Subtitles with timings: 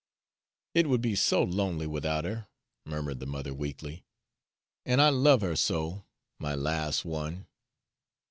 [0.73, 2.47] "It would be so lonely without her,"
[2.87, 4.03] murmured the mother weakly,
[4.83, 6.05] "an' I love her so
[6.39, 7.45] my las' one!"